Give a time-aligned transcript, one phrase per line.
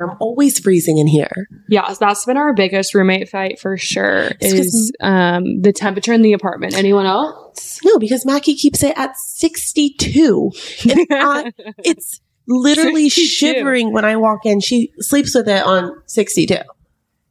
[0.00, 1.48] I'm always freezing in here.
[1.68, 4.30] Yeah, that's been our biggest roommate fight for sure.
[4.40, 6.74] It's Is um the temperature in the apartment.
[6.74, 7.80] Anyone else?
[7.84, 10.52] No, because Mackie keeps it at 62.
[10.88, 13.26] And I, it's literally 62.
[13.26, 14.60] shivering when I walk in.
[14.60, 16.58] She sleeps with it on 62.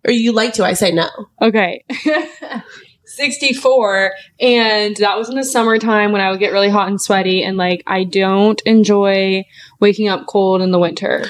[0.06, 1.10] Or you like to, I say no.
[1.42, 1.84] Okay.
[3.06, 4.12] 64
[4.42, 7.56] and that was in the summertime when I would get really hot and sweaty and
[7.56, 9.46] like I don't enjoy
[9.80, 11.24] waking up cold in the winter.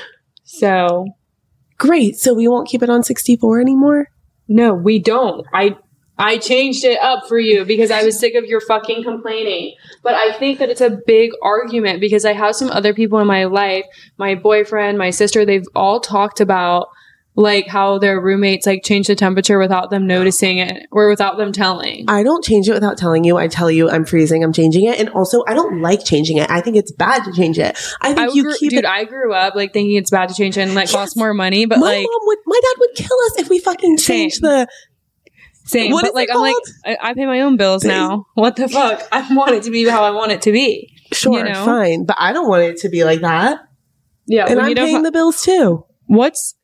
[0.43, 1.05] So,
[1.77, 2.17] Great.
[2.17, 4.07] So we won't keep it on 64 anymore?
[4.47, 5.45] no, we don't.
[5.53, 5.75] I
[6.19, 9.75] I changed it up for you because I was sick of your fucking complaining.
[10.01, 13.27] But I think that it's a big argument because I have some other people in
[13.27, 13.85] my life,
[14.17, 16.87] my boyfriend, my sister, they've all talked about
[17.39, 21.51] like how their roommates like change the temperature without them noticing it or without them
[21.51, 22.03] telling.
[22.07, 23.37] I don't change it without telling you.
[23.37, 24.99] I tell you I'm freezing, I'm changing it.
[24.99, 26.49] And also, I don't like changing it.
[26.49, 27.77] I think it's bad to change it.
[28.01, 28.85] I think I you grew, keep dude, it.
[28.85, 30.93] I grew up like thinking it's bad to change it and like Yes.
[30.95, 33.59] cost more money, but my like mom would, my dad would kill us if we
[33.59, 34.67] fucking changed the.
[35.65, 35.91] same.
[35.91, 36.55] what but like I'm like?
[36.85, 38.25] I, I pay my own bills now.
[38.33, 39.03] What the fuck?
[39.11, 40.91] I want it to be how I want it to be.
[41.13, 41.65] Sure, You know?
[41.65, 43.59] fine, but I don't want it to be like that.
[44.25, 45.85] Yeah, and I'm paying fi- the bills too.
[46.07, 46.55] what's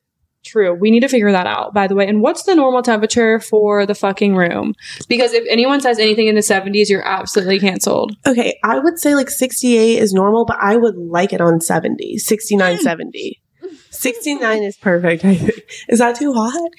[0.43, 0.73] true.
[0.73, 1.73] We need to figure that out.
[1.73, 4.73] By the way, and what's the normal temperature for the fucking room?
[5.07, 8.15] Because if anyone says anything in the 70s, you're absolutely canceled.
[8.27, 12.17] Okay, I would say like 68 is normal, but I would like it on 70,
[12.17, 13.39] 69, 70.
[13.89, 15.63] 69 is perfect, I think.
[15.87, 16.71] Is that too hot?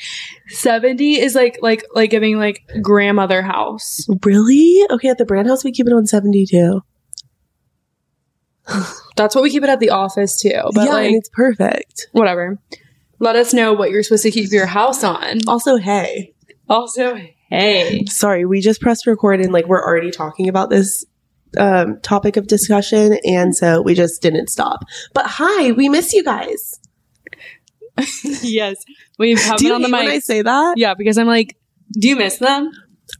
[0.49, 4.07] 70 is like like like giving like grandmother house.
[4.25, 4.85] Really?
[4.91, 6.81] Okay, at the brand house, we keep it on 72.
[9.17, 10.61] That's what we keep it at the office too.
[10.75, 12.09] But yeah, like and it's perfect.
[12.13, 12.59] whatever.
[13.19, 15.41] Let us know what you're supposed to keep your house on.
[15.47, 16.35] Also, hey,
[16.69, 17.19] Also,
[17.51, 18.05] hey.
[18.07, 21.05] sorry, we just pressed record and like we're already talking about this
[21.59, 24.85] um, topic of discussion, and so we just didn't stop.
[25.13, 26.81] But hi, we miss you guys.
[28.43, 28.77] yes.
[29.19, 30.75] We have Do you on the hate when I say that?
[30.77, 31.57] Yeah, because I'm like,
[31.93, 32.73] do you miss them?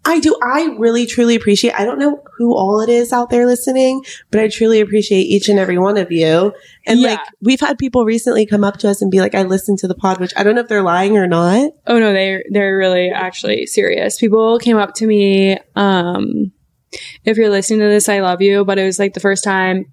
[0.07, 0.37] I do.
[0.43, 1.73] I really, truly appreciate.
[1.75, 5.49] I don't know who all it is out there listening, but I truly appreciate each
[5.49, 6.53] and every one of you.
[6.87, 7.13] And Yeah.
[7.13, 9.89] like, we've had people recently come up to us and be like, "I listened to
[9.89, 11.71] the pod," which I don't know if they're lying or not.
[11.87, 14.19] Oh no, they're they're really actually serious.
[14.19, 16.53] People came up to me, um,
[17.25, 19.87] if you're listening to this, I love you, but it was like the first time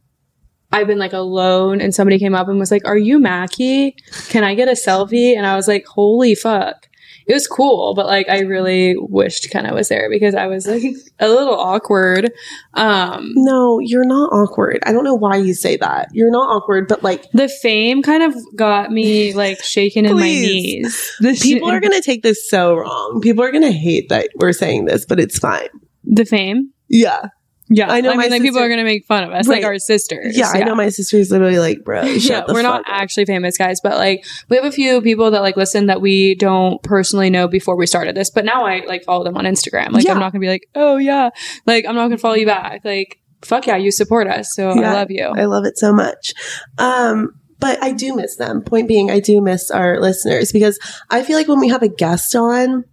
[0.73, 3.95] I've been like alone and somebody came up and was like, Are you Mackie?
[4.29, 5.35] Can I get a selfie?
[5.35, 6.87] And I was like, Holy fuck.
[7.27, 10.67] It was cool, but like I really wished kind of was there because I was
[10.67, 10.83] like
[11.19, 12.31] a little awkward.
[12.73, 14.79] Um No, you're not awkward.
[14.85, 16.09] I don't know why you say that.
[16.13, 20.21] You're not awkward, but like, the fame kind of got me like shaken in my
[20.23, 21.11] knees.
[21.19, 23.19] People shit- are gonna take this so wrong.
[23.21, 25.69] People are gonna hate that we're saying this, but it's fine.
[26.03, 26.71] the fame.
[26.89, 27.27] Yeah,
[27.73, 29.55] Yeah, I know I mean, like people are gonna make fun of us, Right.
[29.61, 30.37] like our sisters.
[30.37, 30.51] yeah.
[30.53, 33.79] I know my sister's literally like, bro, shut yeah, we're not up." actually famous guys,
[33.81, 37.47] but like we have a few people that like listen that we don't personally know
[37.47, 38.29] before we started this.
[38.29, 39.91] But now I like follow them on Instagram.
[39.91, 40.11] Like Yeah.
[40.11, 41.29] I'm not gonna be like, oh yeah,
[41.65, 42.81] like I'm not gonna follow you back.
[42.83, 44.91] Like fuck yeah, you support us, so Yeah.
[44.91, 45.25] I love you.
[45.25, 46.33] I love it so much.
[46.77, 48.63] Um, but I do miss them.
[48.63, 50.77] Point being, I do miss our listeners because
[51.09, 52.83] I feel like when we have a guest on,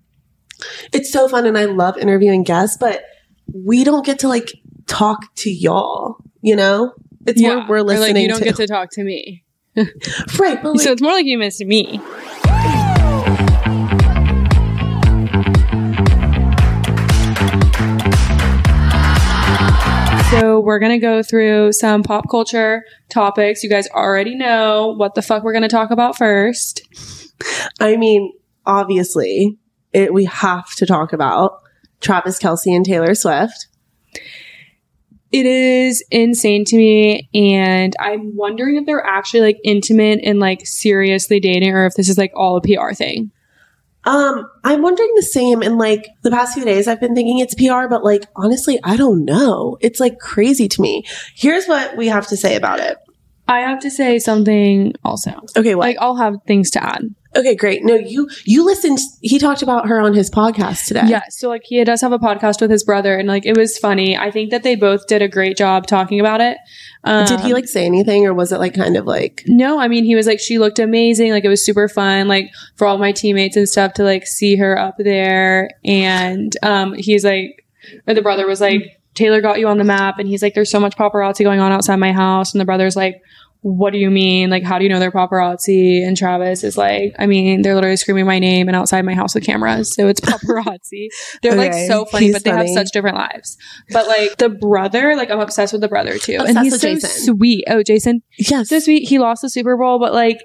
[0.92, 3.02] it's so fun and I love interviewing guests, but
[3.54, 4.52] we don't get to like
[4.88, 6.92] talk to y'all, you know?
[7.26, 8.44] It's yeah, more we're listening like you don't to.
[8.44, 9.44] get to talk to me,
[9.76, 12.00] right, like, so it's more like you missed me.
[20.30, 23.62] So we're gonna go through some pop culture topics.
[23.62, 26.82] You guys already know what the fuck we're gonna talk about first.
[27.80, 28.32] I mean,
[28.64, 29.58] obviously,
[29.92, 31.60] it, we have to talk about
[32.00, 33.68] Travis Kelce and Taylor Swift.
[35.30, 40.66] It is insane to me, and I'm wondering if they're actually like intimate and like
[40.66, 43.30] seriously dating, or if this is like all a PR thing.
[44.04, 45.62] Um, I'm wondering the same.
[45.62, 48.96] In like the past few days, I've been thinking it's PR, but like honestly, I
[48.96, 49.76] don't know.
[49.80, 51.04] It's like crazy to me.
[51.34, 52.96] Here's what we have to say about it.
[53.46, 55.32] I have to say something also.
[55.56, 55.84] Okay, what?
[55.84, 57.02] Like I'll have things to add.
[57.38, 57.84] Okay, great.
[57.84, 58.98] No, you you listened.
[59.20, 61.04] He talked about her on his podcast today.
[61.06, 63.78] Yeah, so like he does have a podcast with his brother, and like it was
[63.78, 64.16] funny.
[64.16, 66.58] I think that they both did a great job talking about it.
[67.04, 69.44] Um, Did he like say anything, or was it like kind of like?
[69.46, 71.30] No, I mean he was like she looked amazing.
[71.30, 72.28] Like it was super fun.
[72.28, 76.94] Like for all my teammates and stuff to like see her up there, and um,
[76.94, 77.64] he's like,
[78.06, 80.70] or the brother was like, Taylor got you on the map, and he's like, there's
[80.70, 83.22] so much paparazzi going on outside my house, and the brother's like.
[83.62, 84.50] What do you mean?
[84.50, 86.06] Like, how do you know they're paparazzi?
[86.06, 89.34] And Travis is like, I mean, they're literally screaming my name and outside my house
[89.34, 89.94] with cameras.
[89.94, 91.08] So it's paparazzi.
[91.42, 93.56] they're like so funny, he's but they have such different lives.
[93.90, 96.38] But like the brother, like I'm obsessed with the brother too.
[96.46, 97.10] and he's with so Jason.
[97.36, 97.64] sweet.
[97.68, 98.68] Oh, Jason Yes.
[98.68, 99.08] so sweet.
[99.08, 100.38] He lost the Super Bowl, but like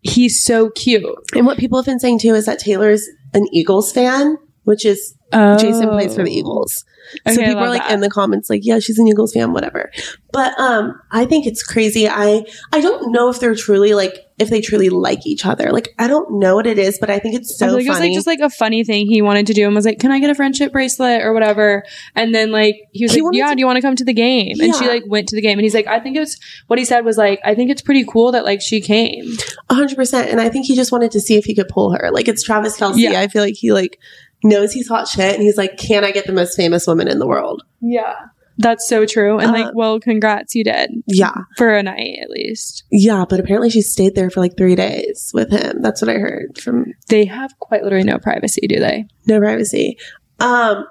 [0.00, 1.04] he's so cute.
[1.34, 5.14] And what people have been saying too is that Taylor's an Eagles fan, which is
[5.32, 6.84] Jason plays for the Eagles.
[7.26, 7.92] so Okay, I people are like that.
[7.92, 9.90] in the comments like, yeah, she's an Eagles fan, whatever.
[10.32, 12.08] But um I think it's crazy.
[12.08, 15.70] I I don't know if they're truly like if they truly like each other.
[15.72, 17.88] Like I don't know what it is, but I think it's so feel like it
[17.88, 18.08] was funny.
[18.10, 20.18] like just like a funny thing he wanted to do and was like, Can I
[20.20, 21.82] get a friendship bracelet or whatever?
[22.14, 24.04] And then like he was He like, Yeah, to- do you want to come to
[24.04, 24.60] the game?
[24.60, 26.38] And she like went to the game and he's like, I think it was
[26.68, 29.24] what he said was like, I think it's pretty cool that like she came.
[29.70, 30.30] A hundred percent.
[30.30, 32.10] And I think he just wanted to see if he could pull her.
[32.12, 32.98] Like it's Travis Kelce.
[32.98, 33.20] Yeah.
[33.20, 33.98] I feel like he like
[34.44, 37.18] knows he's hot shit and he's like, Can I get the most famous woman in
[37.18, 37.62] the world?
[37.80, 38.14] Yeah.
[38.60, 39.38] That's so true.
[39.38, 40.90] And Uh, like, well, congrats, you did.
[41.06, 41.32] Yeah.
[41.56, 42.82] For a night at least.
[42.90, 45.80] Yeah, but apparently she stayed there for like three days with him.
[45.80, 49.06] That's what I heard from They have quite literally no privacy, do they?
[49.26, 49.96] no privacy.
[50.40, 50.84] Um,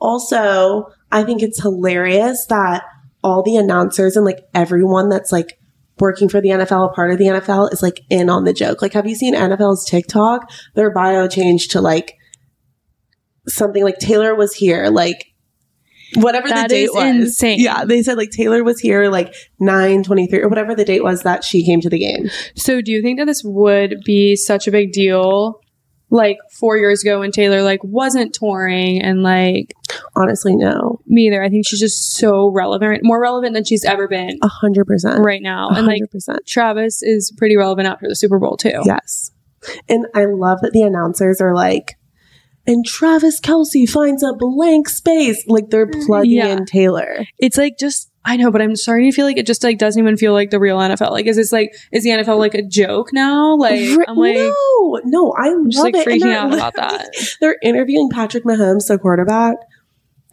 [0.00, 2.84] also, I think it's hilarious that
[3.22, 5.58] all the announcers and like everyone that's like
[5.98, 8.80] working for the NFL, a part of the NFL, is like in on the joke.
[8.80, 10.50] Like, have you seen NFL's TikTok?
[10.74, 12.14] Their bio changed to like
[13.48, 15.26] something like Taylor was here, like
[16.16, 17.04] whatever That the date was.
[17.04, 17.60] insane.
[17.60, 21.04] Yeah, they said like Taylor was here like nine twenty three or whatever the date
[21.04, 22.28] was that she came to the game.
[22.56, 25.60] So do you think that this would be such a big deal?
[26.12, 29.72] Like four years ago when Taylor like wasn't touring and like
[30.16, 31.42] Honestly, no, me either.
[31.42, 35.20] I think she's just so relevant, more relevant than she's ever been a hundred percent,
[35.24, 35.68] right now.
[35.70, 36.02] a And like.
[36.46, 38.82] Travis is pretty relevant after the Super Bowl too.
[38.84, 39.30] Yes.
[39.88, 41.96] And I love that the announcers are like,
[42.70, 45.44] and Travis Kelce finds a blank space.
[45.46, 46.48] Like they're mm, plugging Yeah.
[46.48, 47.24] in Taylor.
[47.38, 50.00] It's like just I know, but I'm starting to feel like it just like doesn't
[50.00, 51.10] even feel like the real NFL.
[51.10, 53.56] Like, is this like is the NFL like a joke now?
[53.56, 56.06] Like, I'm like no, no, I'm just like it.
[56.06, 57.08] Freaking out about that.
[57.40, 59.56] They're interviewing Patrick Mahomes, the quarterback,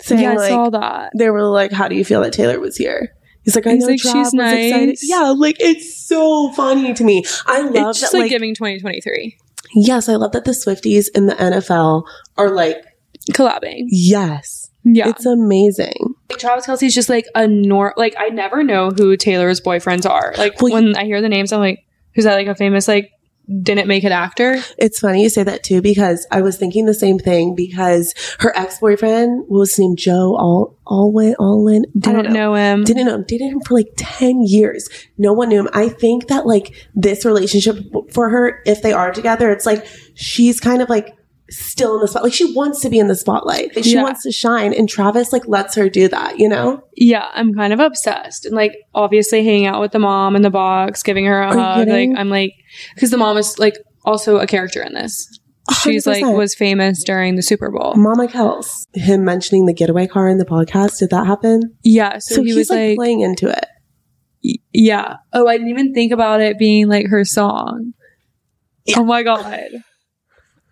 [0.01, 1.11] saying yeah, I like, saw that.
[1.17, 3.13] they were like, "How do you feel that Taylor was here?"
[3.43, 5.09] He's like, "I He's know like, "She's was excited." nice.
[5.09, 7.23] Yeah, like it's so funny to me.
[7.45, 8.17] I love It's just that.
[8.17, 9.37] like, Like, giving 2023
[9.73, 12.05] yes, I love that the Swifties in the NFL
[12.37, 12.83] are like,
[13.31, 13.85] collabing.
[13.87, 16.15] yes, Yeah, it's amazing.
[16.29, 20.33] Like, Travis Kelce's just like a nor like I never know who Taylor's boyfriends are.
[20.37, 22.35] Like Well, when I hear the names, I'm like, who's that?
[22.35, 23.11] Like a famous like
[23.61, 24.61] didn't make it actor?
[24.77, 28.55] It's funny you say that too because I was thinking the same thing because her
[28.55, 31.35] ex boyfriend was named Joe Alwyn.
[31.37, 32.83] I don't Didn't know him.
[32.83, 33.25] Didn't know him.
[33.27, 34.89] Dated him for like ten years.
[35.17, 35.69] No one knew him.
[35.73, 37.77] I think that like this relationship
[38.11, 41.16] for her, if they are together, it's like she's kind of like
[41.49, 42.23] still in the spot.
[42.23, 43.75] Like she wants to be in the spotlight.
[43.75, 44.03] Like, she Yeah.
[44.03, 46.39] wants to shine, and Travis like lets her do that.
[46.39, 46.81] You know?
[46.95, 48.45] Yeah, I'm kind of obsessed.
[48.45, 51.57] And like obviously hanging out with the mom in the box, giving her a Are
[51.57, 51.87] hug.
[51.87, 52.09] Like?
[52.15, 52.51] I'm like
[52.95, 55.27] because the mom is like also a character in this.
[55.83, 56.37] She's like 100%.
[56.37, 57.93] was famous during the Super Bowl.
[57.97, 58.69] Mama Kels.
[58.93, 60.99] Him mentioning the getaway car in the podcast.
[60.99, 61.61] Did that happen?
[61.83, 63.65] Yeah, so, So, he was like, like, playing into it.
[64.41, 65.17] y- yeah.
[65.33, 67.91] Oh, I didn't even think about it being like her song.
[68.95, 69.67] Oh my god.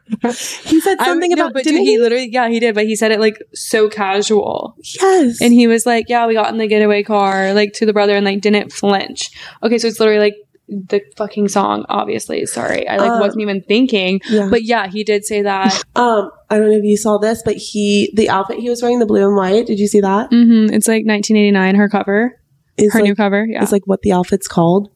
[0.24, 1.54] He said I- something no, about.
[1.54, 2.00] but didn't dude, he he?
[2.00, 4.76] literally yeah, he did, but he said it like so casual.
[5.02, 5.42] Yes.
[5.42, 8.16] And he was like, Yeah, we got in the getaway car, like to the brother
[8.16, 9.32] and like didn't flinch.
[9.64, 10.36] Okay, so it's literally like
[10.68, 12.46] the fucking song, obviously.
[12.48, 12.88] Sorry.
[12.88, 14.20] I like Um, wasn't even thinking.
[14.30, 14.48] yeah.
[14.50, 15.84] But yeah, he did say that.
[15.96, 19.00] Um, I don't know if you saw this, but he the outfit he was wearing,
[19.00, 19.66] the blue and white.
[19.66, 20.28] Did you see that?
[20.30, 22.40] hmm It's like 1989, her cover,
[22.78, 23.46] Is her like, new cover.
[23.50, 23.64] Yeah.
[23.64, 24.90] it's like what the outfit's called.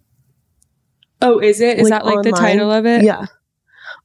[1.21, 1.79] oh, is it?
[1.79, 3.03] Is like, that like the title of it?
[3.03, 3.25] Yeah,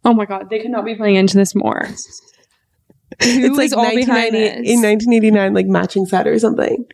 [0.05, 1.89] Oh my god, they could not be playing into this more.
[3.20, 4.56] it's like all behind this?
[4.56, 6.87] in 1989, like matching set or something.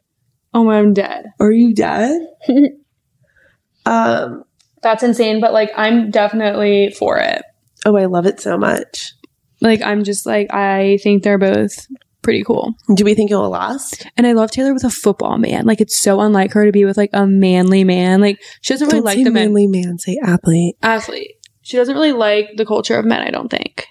[0.53, 1.27] Oh my, I'm dead.
[1.41, 2.21] Are you dead?
[3.87, 4.45] um.
[4.83, 7.43] That's insane, but like I'm definitely for it.
[7.85, 9.13] Oh, I love it so much.
[9.61, 11.87] Like I'm just like I think they're both
[12.23, 12.75] pretty cool.
[12.95, 14.07] Do we think it will last?
[14.17, 15.67] And I love Taylor with a football man.
[15.67, 18.21] Like it's so unlike her to be with like a manly man.
[18.21, 19.99] Like she doesn't really Don't like the manly man.
[19.99, 20.77] Say athlete.
[20.83, 21.37] athlete.
[21.63, 23.87] She doesn't really like the culture of men, I don't think.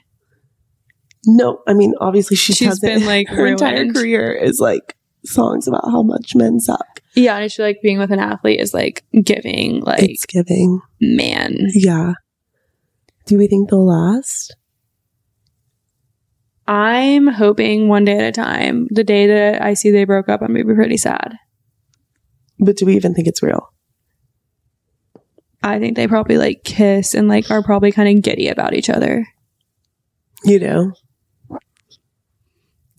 [1.26, 4.96] No, I mean obviously she She's been, like, her entire career is like
[5.26, 7.02] songs about how much men suck.
[7.16, 10.82] Yeah, and feel like being with an athlete is like giving like it's giving.
[11.02, 11.56] man.
[11.74, 12.14] Yeah.
[13.26, 14.56] Do we think they'll last?
[16.68, 18.88] I'm hoping one day at a time.
[18.92, 21.36] The day that I see they broke up, I'm gonna be pretty sad.
[22.60, 23.69] But do we even think it's real?
[25.62, 28.90] I think they probably like kiss and like are probably kind of giddy about each
[28.90, 29.28] other.
[30.46, 30.94] You know.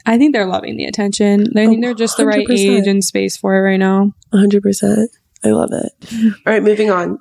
[0.06, 1.48] I think they're loving the attention.
[1.56, 2.58] I think Oh, they're just the right 100%.
[2.80, 4.12] age and space for it right now.
[4.32, 5.06] 100%.
[5.44, 5.92] I love it.
[6.46, 7.18] All right, moving on.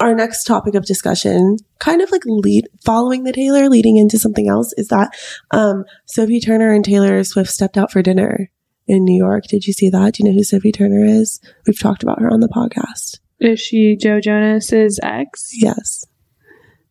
[0.00, 4.48] Our next topic of discussion, kind of like lead following the Taylor, leading into something
[4.48, 5.10] else, is that
[5.52, 8.50] um, Sophie Turner and Taylor Swift stepped out for dinner
[8.88, 9.44] in New York.
[9.48, 10.14] Did you see that?
[10.14, 11.40] Do you know who Sophie Turner is?
[11.66, 13.18] We've talked about her on the podcast.
[13.42, 15.50] Is she Joe Jonas's ex?
[15.52, 16.04] Yes.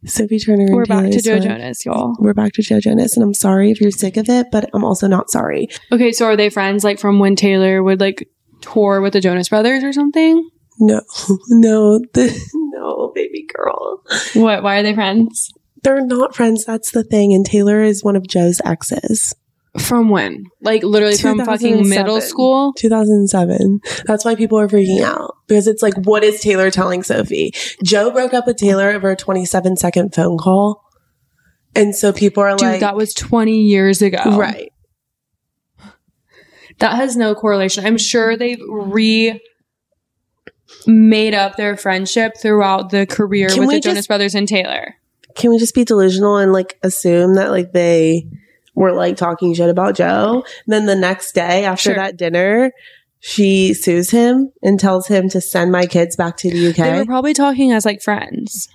[0.06, 0.66] Sophie Turner.
[0.66, 1.48] and We're back Taylor to Joe Swift.
[1.48, 2.16] Jonas, y'all.
[2.20, 4.84] We're back to Joe Jonas, and I'm sorry if you're sick of it, but I'm
[4.84, 5.70] also not sorry.
[5.94, 8.28] Okay, so are they friends like from when Taylor would like
[8.60, 10.50] tour with the Jonas Brothers or something?
[10.80, 11.02] No,
[11.50, 14.04] no, the, no, baby girl.
[14.34, 14.62] What?
[14.64, 15.54] Why are they friends?
[15.84, 16.66] They're not friends.
[16.66, 17.34] That's the thing.
[17.34, 19.34] And Taylor is one of Joe's exes.
[19.80, 20.48] From when?
[20.62, 22.74] Like literally from fucking middle school?
[22.74, 23.80] 2007.
[24.06, 27.54] That's why people are freaking out because it's like, what is Taylor telling Sophie?
[27.84, 30.84] Joe broke up with Taylor over a 27 second phone call.
[31.74, 34.38] And so people are Dude, like, that was 20 years ago.
[34.38, 34.74] right.
[36.80, 37.86] That has no correlation.
[37.86, 39.40] I'm sure they've re
[40.88, 44.96] made up their friendship throughout the career Can with we the Jonas Brothers and Taylor.
[45.36, 48.28] Can we just be delusional and like assume that like they
[48.74, 50.44] were like talking shit about Joe?
[50.68, 51.96] then the next day after Sure.
[51.96, 52.72] that dinner,
[53.20, 56.76] she sues him and tells him to send my kids back to the UK.
[56.78, 58.68] They were probably talking as like friends.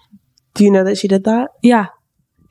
[0.54, 1.50] Do you know that she did that?
[1.62, 1.86] Yeah.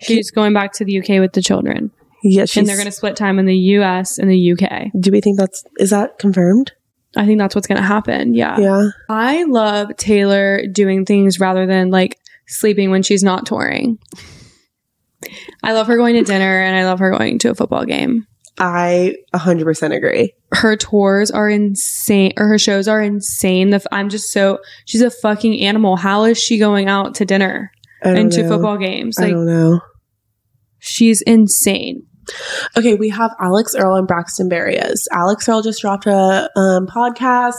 [0.01, 1.91] She's going back to the UK with the children.
[2.21, 4.91] Yeah, she's, and they're going to split time in the US and the UK.
[4.99, 6.73] Do we think that's is that confirmed?
[7.15, 8.33] I think that's what's going to happen.
[8.33, 8.59] Yeah.
[8.59, 8.89] Yeah.
[9.09, 13.99] I love Taylor doing things rather than like sleeping when she's not touring.
[15.63, 18.25] I love her going to dinner and I love her going to a football game.
[18.57, 20.33] I 100% agree.
[20.53, 23.71] Her tours are insane, or her shows are insane.
[23.71, 25.97] The f- I'm just so she's a fucking animal.
[25.97, 29.19] How is she going out to dinner I and to football games?
[29.19, 29.81] I Like don't know.
[30.79, 32.03] she's insane.
[32.77, 35.05] Okay, we have Alix Earle and Braxton Berrios.
[35.11, 37.55] Alix Earle just dropped a um, podcast.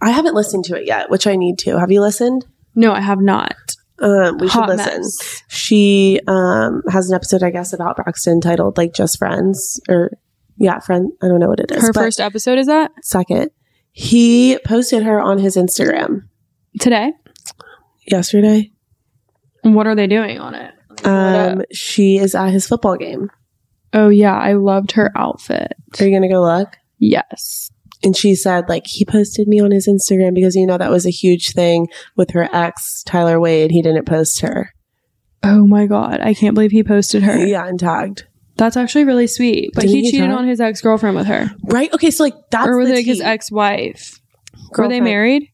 [0.00, 1.78] I haven't listened to it yet, which I need to.
[1.78, 2.46] Have you listened?
[2.74, 3.69] No, I have not.
[4.00, 5.00] Um, we Hot should listen.
[5.00, 5.42] mess.
[5.48, 10.12] She um, has an episode, I guess, about Braxton titled like "Just Friends" or
[10.56, 11.12] yeah, friend.
[11.22, 11.82] I don't know what it is.
[11.82, 13.50] Her first episode is that second.
[13.92, 16.28] He posted her on his Instagram
[16.80, 17.12] today.
[18.06, 18.70] yesterday.
[19.62, 20.74] What are they doing on it?
[21.04, 23.30] Um, she is at his football game.
[23.92, 25.72] Oh yeah, I loved her outfit.
[25.98, 26.76] Are you gonna go look?
[26.98, 27.70] Yes.
[28.02, 31.04] And she said, like, he posted me on his Instagram because, you know, that was
[31.06, 33.70] a huge thing with her ex, Tyler Wade.
[33.70, 34.72] He didn't post her.
[35.42, 37.38] Oh my god, I can't believe he posted her.
[37.46, 38.26] Yeah, and tagged.
[38.56, 39.70] That's actually really sweet.
[39.74, 41.92] But Didn't he he cheated on his ex girlfriend with her, Right?
[41.94, 44.18] Okay, so, like, that's or was it like his ex wife?
[44.76, 45.48] Were they married?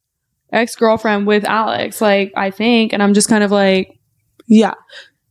[0.53, 3.91] Ex girlfriend with Alix, like I think, and I'm just kind of like,
[4.49, 4.75] Yeah.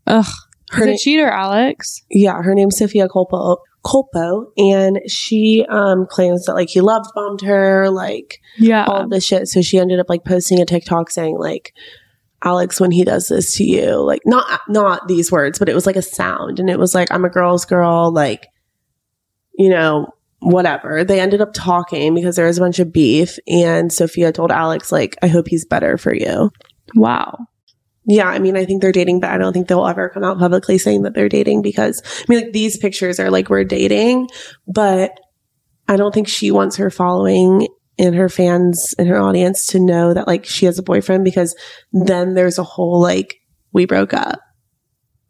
[0.07, 0.25] ugh,
[0.71, 2.01] Her na- a cheater, Alix.
[2.09, 3.57] yeah, her name's Sophia Culpo.
[3.85, 9.23] Culpo, and she um claims that like he love bombed her, like Yeah, all this
[9.23, 9.47] shit.
[9.47, 11.73] So she ended up like posting a TikTok saying like,
[12.43, 15.85] Alix, when he does this to you, like not not these words, but it was
[15.85, 18.47] like a sound, and it was like, I'm a girl's girl, like,
[19.57, 20.07] you know,
[20.39, 21.03] whatever.
[21.03, 24.91] They ended up talking because there was a bunch of beef, and Sophia told Alix
[24.91, 26.51] like, I hope he's better for you.
[26.95, 27.37] wow.
[28.07, 30.37] Yeah, I mean, I think they're dating, but I don't think they'll ever come out
[30.37, 34.29] publicly saying that they're dating because I mean, like these pictures are like we're dating,
[34.67, 35.19] but
[35.87, 40.13] I don't think she wants her following and her fans and her audience to know
[40.13, 41.55] that like she has a boyfriend because
[41.91, 43.37] then there's a whole like
[43.71, 44.39] we broke up.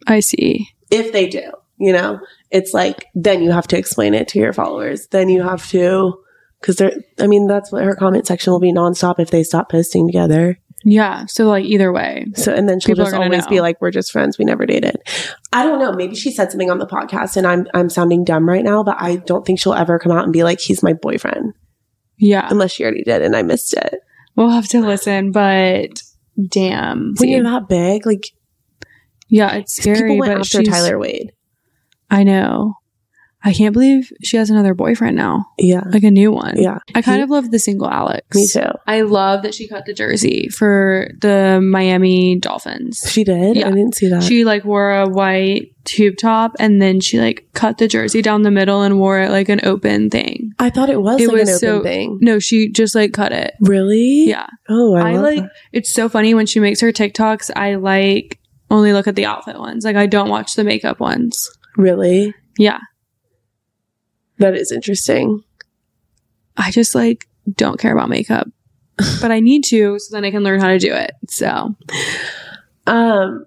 [0.07, 0.69] I see.
[0.91, 2.19] If they do, you know,
[2.51, 5.07] it's like then you have to explain it to your followers.
[5.07, 6.21] Then you have to
[6.59, 6.93] because they're.
[7.19, 10.59] I mean, that's what her comment section will be nonstop if they stop posting together.
[10.87, 11.25] Yeah.
[11.25, 13.49] So like either way, So, and then she'll just always know.
[13.49, 14.37] be like, we're just friends.
[14.37, 14.95] We never dated.
[15.51, 15.91] I don't know.
[15.91, 18.95] Maybe she said something on the podcast and I'm, I'm sounding dumb right now, but
[18.99, 21.53] I don't think she'll ever come out and be like, he's my boyfriend
[22.17, 23.95] yeah, unless she already did and I missed it.
[24.35, 25.31] we'll have to listen.
[25.31, 26.01] But
[26.49, 28.23] damn, When you're that big, like
[29.27, 29.95] yeah, it's scary.
[30.11, 31.31] people went but after Tyler Wade.
[32.11, 32.75] I know.
[33.45, 35.83] I can't believe she has another boyfriend now, Yeah.
[35.91, 36.55] like a new one.
[36.57, 36.79] Yeah.
[36.95, 38.35] I kind He- of love the single Alix.
[38.35, 38.71] Me too.
[38.87, 43.03] I love that she cut the jersey for the Miami Dolphins.
[43.07, 43.55] She did.
[43.57, 43.67] Yeah.
[43.67, 44.23] I didn't see that.
[44.23, 48.41] She like wore a white tube top and then she like cut the jersey down
[48.41, 50.51] the middle and wore it like an open thing.
[50.57, 52.17] I thought it was It like was an open so- thing.
[52.21, 53.53] No, she just like cut it.
[53.61, 54.25] Really?
[54.27, 54.47] Yeah.
[54.67, 55.51] Oh, I, I, love like that.
[55.71, 58.39] it's so funny when she makes her TikToks, I like
[58.71, 59.85] only look at the outfit ones.
[59.85, 61.47] Like I don't watch the makeup ones.
[61.77, 62.33] Really?
[62.57, 62.79] Yeah.
[64.39, 65.43] That is interesting.
[66.57, 68.47] I just like don't care about makeup.
[69.21, 71.11] but I need to so then I can learn how to do it.
[71.29, 71.75] So
[72.87, 73.45] Um,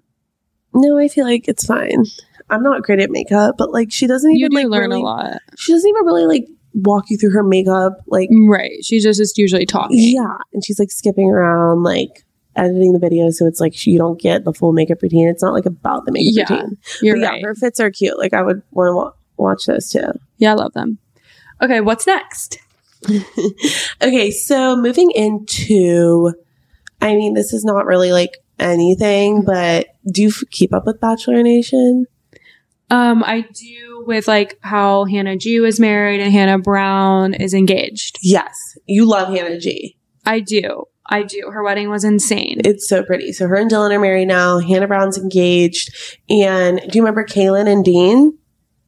[0.73, 2.03] no, I feel like it's fine.
[2.49, 5.01] I'm not great at makeup, but like she doesn't even you do like learn really,
[5.01, 5.37] a lot.
[5.57, 8.83] She doesn't even really like walk you through her makeup, like Right.
[8.83, 9.97] She just is usually talking.
[9.99, 13.97] yeah, and she's like skipping around, like editing the video, so it's like she, you
[13.97, 15.27] don't get the full makeup routine.
[15.27, 16.77] It's not like about the makeup Yeah, routine.
[17.01, 17.43] You're But yeah, right.
[17.45, 18.17] her fits are cute.
[18.19, 20.11] Like I would want to watch those too.
[20.37, 20.99] Yeah, I love them.
[21.61, 22.59] Okay, what's next?
[24.01, 26.33] okay, so moving into,
[27.01, 30.99] I mean, this is not really like anything, but do you f- keep up with
[30.99, 32.05] Bachelor Nation?
[32.89, 38.17] Um, I do with like how Hannah G was married and Hannah Brown is engaged.
[38.21, 39.95] Yes, you love Hannah G.
[40.25, 40.85] I do.
[41.05, 41.49] I do.
[41.51, 42.61] Her wedding was insane.
[42.65, 43.31] It's so pretty.
[43.31, 44.59] So her and Dylan are married now.
[44.59, 46.19] Hannah Brown's engaged.
[46.29, 48.37] And do you remember Caelynn and Dean?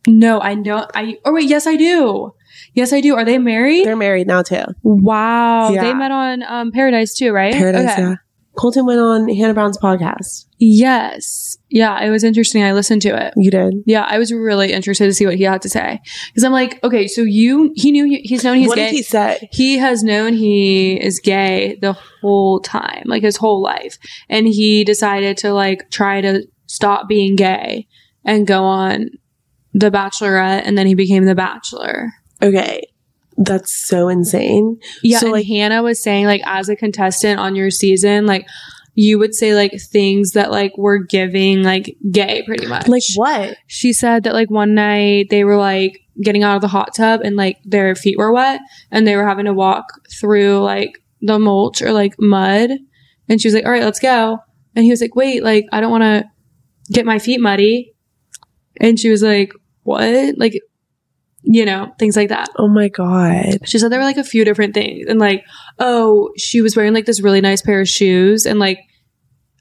[0.07, 0.87] No, I know.
[0.95, 2.33] I oh wait, yes, I do.
[2.73, 3.15] Yes, I do.
[3.15, 3.85] Are they married?
[3.85, 4.63] They're married now too.
[4.83, 5.83] wow, Yeah.
[5.83, 7.53] they met on um, Paradise too, right?
[7.53, 8.01] Paradise, Okay.
[8.01, 8.15] yeah.
[8.57, 10.45] Colton went on Hannah Brown's podcast.
[10.59, 11.57] Yes.
[11.69, 12.61] Yeah, it was interesting.
[12.63, 13.33] I listened to it.
[13.37, 13.75] You did.
[13.85, 16.83] Yeah, I was really interested to see what he had to say because I'm like,
[16.83, 18.87] okay, so you he knew he's known he's what gay.
[18.91, 19.49] did he say?
[19.53, 23.97] he has known he is gay the whole time, like his whole life.
[24.29, 27.87] And he decided to like try to stop being gay
[28.25, 29.11] and go on
[29.73, 32.13] The Bachelorette and then he became The Bachelor.
[32.41, 32.83] Okay.
[33.37, 34.79] That's so insane.
[35.03, 38.45] Yeah, So, like- Hannah was saying like as a contestant on your season, like
[38.93, 42.87] you would say like things that like were giving like gay pretty much.
[42.87, 43.55] Like what?
[43.67, 47.21] she said that like one night they were like getting out of the hot tub
[47.23, 48.59] and like their feet were wet
[48.91, 49.85] and they were having to walk
[50.19, 52.69] through like the mulch or like mud
[53.29, 54.37] and she was like all right let's go
[54.75, 56.23] and he was like wait like i don't want to
[56.91, 57.93] get my feet muddy
[58.81, 60.53] and she was like what like
[61.43, 63.57] you know things like that Oh my God.
[63.67, 65.43] she said there were like a few different things and like
[65.79, 68.79] oh she was wearing like this really nice pair of shoes and like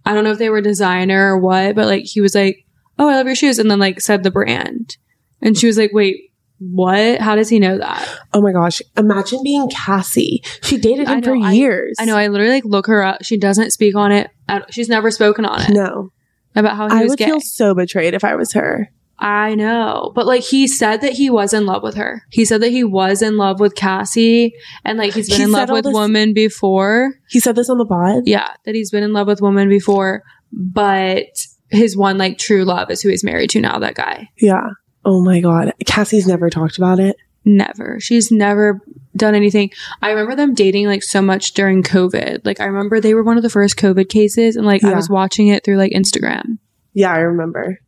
[0.04, 2.66] i don't know if they were designer or what but like he was like
[2.98, 4.98] oh i love your shoes and then like said the brand
[5.40, 6.16] and she was like wait
[6.58, 8.82] what how does he know that Oh my gosh.
[8.98, 10.42] Imagine being Cassie.
[10.62, 11.96] She dated him for I- years.
[11.98, 14.90] i know i literally like look her up she doesn't speak on it at, she's
[14.90, 16.10] never spoken on it No.
[16.54, 18.90] about how he I was would gay feel so betrayed if I was her.
[19.22, 20.12] I know.
[20.14, 22.22] But like he said that he was in love with her.
[22.30, 25.52] He said that he was in love with Cassie and like he's been He in
[25.52, 27.12] love with this- women before.
[27.28, 28.22] He said this on the pod.
[28.26, 30.22] Yeah, that he's been in love with women before,
[30.52, 31.26] but
[31.68, 34.30] his one like true love is who he's married to now, that guy.
[34.38, 34.70] Yeah.
[35.04, 35.72] Oh my God.
[35.86, 37.16] Cassie's never talked about it.
[37.44, 37.98] Never.
[38.00, 38.80] She's never
[39.16, 39.70] done anything.
[40.02, 42.44] I remember them dating like so much during COVID.
[42.44, 45.08] Like I remember they were one of the first COVID cases and like I was
[45.10, 46.58] watching it through like Instagram.
[46.92, 47.78] Yeah, I remember.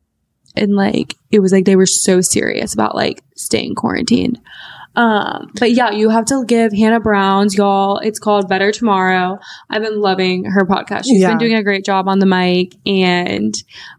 [0.56, 4.38] And like it was like they were so serious about like staying quarantined.
[4.94, 7.96] Um, but yeah, you have to give Hannah Brown's y'all.
[8.00, 9.38] It's called Better Tomorrow.
[9.70, 11.04] I've been loving her podcast.
[11.04, 11.30] She's Yeah.
[11.30, 13.54] been doing a great job on the mic, and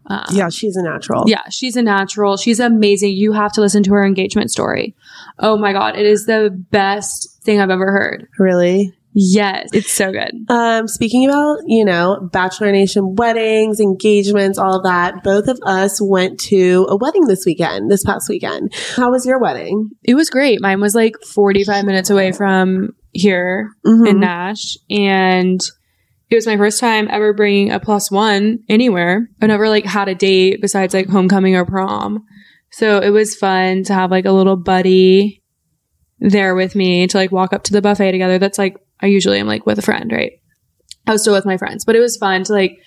[0.06, 1.24] um, Yeah, she's a natural.
[1.26, 2.36] yeah, she's a natural.
[2.36, 3.10] She's amazing.
[3.10, 4.94] You have to listen to her engagement story.
[5.40, 8.28] Oh my god, it is the best thing I've ever heard.
[8.38, 8.92] Really?
[9.16, 10.32] Yes, it's so good.
[10.48, 16.40] Um, speaking about, you know, Bachelor Nation weddings, engagements, all that, both of us went
[16.40, 18.74] to a wedding this weekend, this past weekend.
[18.96, 19.90] How was your wedding?
[20.02, 20.60] It was great.
[20.60, 23.70] Mine was like 45 minutes away from here.
[23.86, 24.08] Mhm.
[24.08, 25.60] in Nash, and
[26.28, 29.28] it was my first time ever bringing a plus one anywhere.
[29.40, 32.24] I never like had a date besides like homecoming or prom,
[32.72, 35.40] so it was fun to have like a little buddy
[36.18, 38.38] there with me to like walk up to the buffet together.
[38.40, 40.32] That's like I usually am like with a friend, right?
[41.06, 42.80] I was still with my friends, but it was fun to like.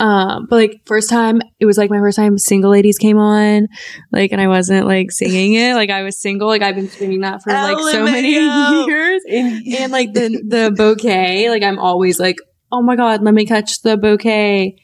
[0.00, 3.66] Um, but like first time, it was like my first time single ladies came on,
[4.12, 7.20] like, and I wasn't like singing it, like I was single, like I've been singing
[7.20, 8.30] that for like so many
[8.86, 9.22] years.
[9.28, 12.36] And like the the bouquet like i'm always like
[12.70, 14.76] oh my god let me catch the bouquet.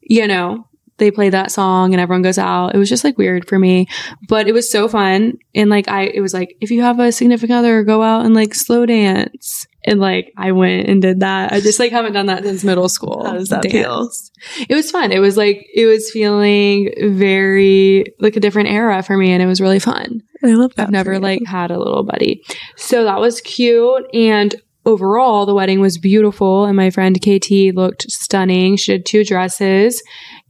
[0.00, 2.74] You know they play that song and everyone goes out.
[2.74, 3.86] It was just like weird for me
[4.26, 5.34] but it was so fun.
[5.54, 8.34] And like i it was like if you have a significant other go out and
[8.34, 12.26] like slow dance and like i went and did that i just like haven't done
[12.26, 14.08] that since middle school How does that feel?
[14.68, 19.16] it was fun it was like it was feeling very like a different era for
[19.16, 20.86] me and it was really fun I love that.
[20.86, 22.42] I've never like had a little buddy.
[22.76, 24.06] So that was cute.
[24.12, 26.64] And overall, the wedding was beautiful.
[26.64, 28.76] And my friend KT looked stunning.
[28.76, 30.02] She did two dresses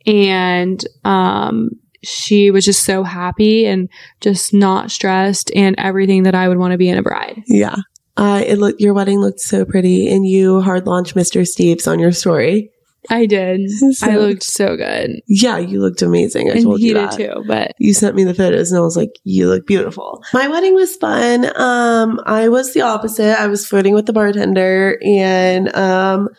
[0.06, 1.68] and, um,
[2.02, 3.88] she was just so happy and
[4.20, 7.42] just not stressed and everything that I would want to be in a bride.
[7.46, 7.76] Yeah.
[8.16, 11.46] Uh, it looked, your wedding looked so pretty and you hard launched Mr.
[11.46, 12.70] Steve's on your story.
[13.10, 13.62] I did.
[13.94, 15.22] So- I looked so good.
[15.26, 16.48] Yeah, you looked amazing.
[16.50, 17.16] I and told he you did that.
[17.16, 17.44] too.
[17.48, 20.22] But you sent me the photos and I was like, you look beautiful.
[20.32, 21.50] My wedding was fun.
[21.60, 23.40] Um, I was the opposite.
[23.40, 26.28] I was flirting with the bartender and, um,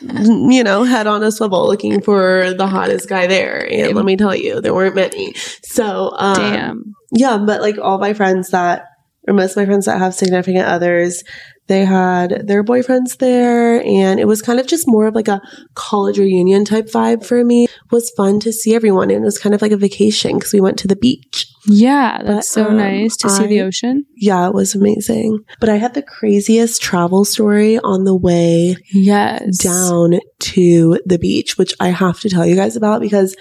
[0.00, 3.66] you know, head on a swivel looking for the hottest guy there.
[3.70, 5.32] And let me tell you, there weren't many.
[5.62, 6.94] So, um, damn.
[7.12, 8.86] yeah, but like all my friends that,
[9.28, 11.22] or most of my friends that have significant others,
[11.66, 15.40] they had their boyfriends there and it was kind of just more of like a
[15.74, 17.64] college reunion type vibe for me.
[17.64, 20.52] It was fun to see everyone and it was kind of like a vacation because
[20.52, 21.46] we went to the beach.
[21.66, 24.04] Yeah, that's But, so um, nice to see the ocean.
[24.16, 25.38] Yeah, it was amazing.
[25.60, 29.58] But I had the craziest travel story on the way Yes.
[29.58, 33.36] down to the beach, which I have to tell you guys about because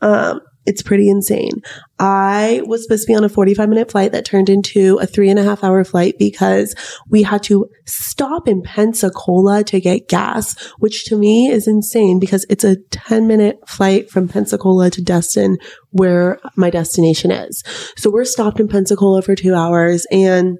[0.00, 1.62] um, it's pretty insane.
[1.98, 5.30] I was supposed to be on a 45 minute flight that turned into a three
[5.30, 6.74] and a half hour flight because
[7.08, 12.44] we had to stop in Pensacola to get gas, which to me is insane because
[12.50, 15.56] it's a 10 minute flight from Pensacola to Destin,
[15.90, 17.64] where my destination is.
[17.96, 20.58] So we're stopped in Pensacola for two hours and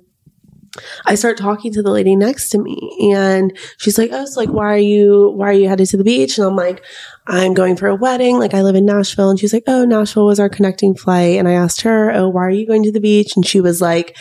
[1.07, 4.51] I start talking to the lady next to me and she's like, Oh, so like,
[4.51, 6.39] why are you, why are you headed to the beach?
[6.39, 6.85] And I'm like,
[7.29, 8.39] I'm going for a wedding.
[8.39, 9.29] Like I live in Nashville.
[9.29, 11.39] And she's like, Oh, Nashville was our connecting flight.
[11.39, 13.37] And I asked her, Oh, why are you going to the beach?
[13.37, 14.17] And she was like,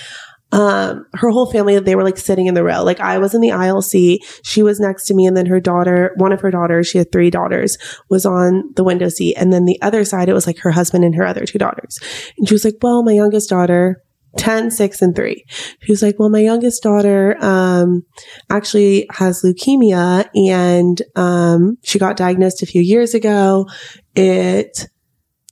[0.52, 2.84] um, her whole family, they were like sitting in the row.
[2.84, 4.24] Like I was in the aisle seat.
[4.44, 5.26] She was next to me.
[5.26, 7.78] And then her daughter, one of her daughters, she had three daughters,
[8.10, 9.36] was on the window seat.
[9.36, 12.00] And then the other side, it was like her husband and her other two daughters.
[12.38, 14.02] And she was like, well, my youngest daughter,
[14.38, 15.46] 10, 6, and 3.
[15.82, 18.04] She was like, well, my youngest daughter, um,
[18.50, 23.68] actually has leukemia and, um, she got diagnosed a few years ago.
[24.16, 24.88] It,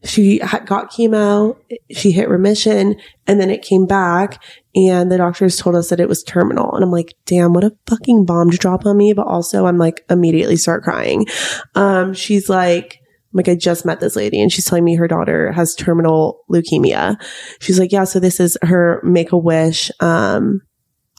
[0.06, 1.58] she got chemo,
[1.92, 2.96] she hit remission,
[3.28, 4.42] and then it came back,
[4.76, 6.74] and the doctors told us that it was terminal.
[6.74, 9.14] And I'm like, damn, what a fucking bomb to drop on me.
[9.14, 11.26] But also, I'm like, immediately start crying.
[11.74, 13.00] Um, she's like,
[13.36, 17.22] like, I just met this lady and she's telling me her daughter has terminal leukemia.
[17.60, 20.62] She's like, yeah, so this is her make a wish, um,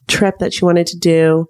[0.08, 1.46] trip that she wanted to do.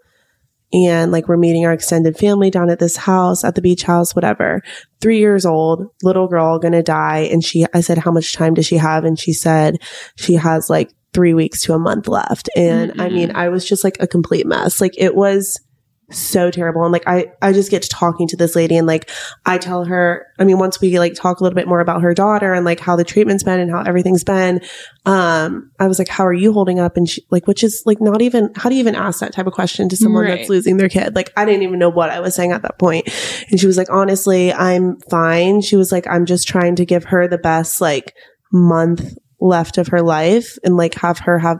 [0.72, 4.14] And like, we're meeting our extended family down at this house, at the beach house,
[4.16, 4.60] whatever.
[5.00, 7.28] Three years old, little girl gonna die.
[7.30, 9.04] And she, I said, how much time does she have?
[9.04, 9.76] And she said
[10.16, 12.48] she has like three weeks to a month left.
[12.56, 14.80] And I mean, I was just like a complete mess.
[14.80, 15.60] Like, it was
[16.10, 16.84] so terrible.
[16.84, 19.10] And like, I, I just get to talking to this lady and like,
[19.44, 22.14] I tell her, I mean, once we like talk a little bit more about her
[22.14, 24.60] daughter and like how the treatment's been and how everything's been,
[25.04, 26.96] um, I was like, how are you holding up?
[26.96, 29.46] And she like, which is like not even, how do you even ask that type
[29.46, 30.38] of question to someone Right.
[30.38, 31.16] that's losing their kid?
[31.16, 33.08] Like, I didn't even know what I was saying at that point.
[33.50, 35.60] And she was like, honestly, I'm fine.
[35.60, 38.14] She was like, I'm just trying to give her the best like
[38.52, 41.58] month left of her life and like have her have,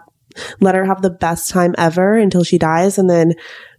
[0.61, 2.99] let her have the best time ever until she dies.
[2.99, 3.35] And then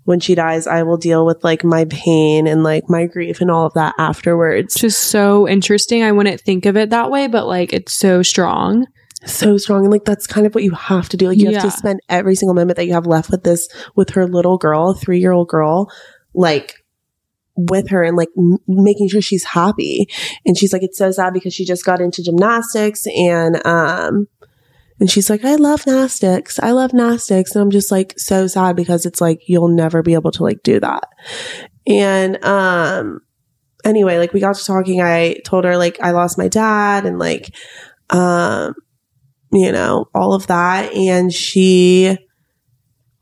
[0.08, 3.52] when she dies, I will deal with like my pain and like my grief and
[3.52, 4.76] all of that afterwards.
[4.76, 6.02] Just so interesting.
[6.02, 8.88] I wouldn't think of it that way, but like it's so strong.
[9.26, 9.82] so strong.
[9.84, 11.28] And like, that's kind of what you have to do.
[11.28, 13.68] Like, you have to spend every single moment that you have left with this,
[13.98, 15.92] with her little girl, three year old girl,
[16.34, 16.76] like,
[17.58, 20.08] with her and like m- making sure she's happy.
[20.46, 24.28] And she's like, it's so sad because she just got into gymnastics and, um,
[25.00, 26.60] and she's like, I love gymnastics.
[26.60, 27.54] I love gymnastics.
[27.54, 30.64] And I'm just like so sad because it's like, you'll never be able to like
[30.64, 31.04] do that.
[31.86, 33.22] And, um,
[33.86, 35.02] anyway, like we got to talking.
[35.02, 37.54] I told her like I lost my dad and like,
[38.10, 38.74] um,
[39.52, 40.94] you know, all of that.
[40.94, 42.18] And she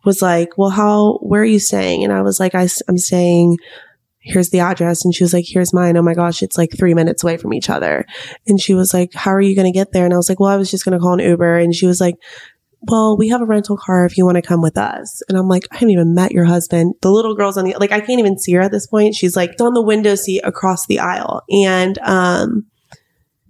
[0.06, 2.04] was like, well, how, where are you staying?
[2.04, 3.58] And I was like, I, I, am staying,
[4.26, 5.06] here's the address.
[5.06, 5.96] And she was like, here's mine.
[5.96, 8.06] Oh my gosh, it's like three minutes away from each other.
[8.48, 10.04] And she was like, how are you going to get there?
[10.04, 11.58] And I was like, well, I was just going to call an Uber.
[11.60, 12.16] And she was like,
[12.82, 15.22] well, we have a rental car if you want to come with us.
[15.30, 16.96] And I'm like, I haven't even met your husband.
[17.02, 19.16] The little girl's on the, like, I can't even see her at this point.
[19.16, 21.44] She's like on the window seat across the aisle.
[21.50, 22.66] And, um,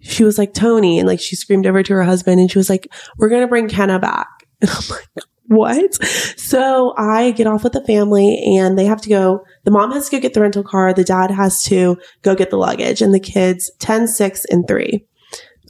[0.01, 0.99] she was like, Tony.
[0.99, 3.47] And like, she screamed over to her husband and she was like, we're going to
[3.47, 4.27] bring Kenna back.
[4.61, 5.95] And I'm like, what?
[6.37, 9.45] So I get off with the family and they have to go.
[9.63, 10.93] The mom has to go get the rental car.
[10.93, 15.05] The dad has to go get the luggage and the kids 10, 6, and 3.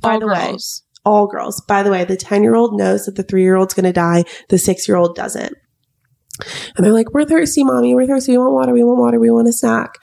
[0.02, 0.84] By All the way, girls.
[1.06, 1.62] all girls.
[1.68, 3.94] By the way, the 10 year old knows that the three year old's going to
[3.94, 4.24] die.
[4.50, 5.54] The six year old doesn't.
[6.76, 7.96] And they're like, we're thirsty, mommy.
[7.96, 8.34] We're thirsty.
[8.34, 8.74] We want water.
[8.74, 9.20] We want water.
[9.20, 9.96] We want a snack.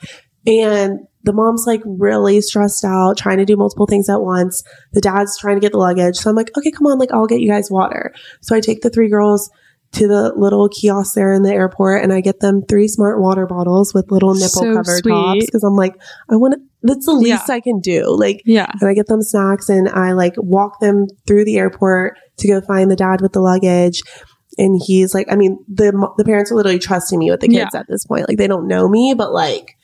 [0.47, 4.63] And the mom's like really stressed out, trying to do multiple things at once.
[4.93, 6.17] The dad's trying to get the luggage.
[6.17, 6.97] So I'm like, okay, come on.
[6.97, 8.13] Like, I'll get you guys water.
[8.41, 9.49] So I take the three girls
[9.93, 13.45] to the little kiosk there in the airport and I get them three smart water
[13.45, 15.11] bottles with little nipple So cover sweet.
[15.11, 15.49] tops.
[15.51, 15.95] Cause I'm like,
[16.29, 18.03] I want to, that's the least I can do.
[18.17, 18.71] Like, Yeah.
[18.81, 22.61] and I get them snacks and I like walk them through the airport to go
[22.61, 24.01] find the dad with the luggage.
[24.57, 27.73] And he's like, I mean, the the parents are literally trusting me with the kids
[27.75, 28.27] at this point.
[28.27, 29.75] Like they don't know me, but like,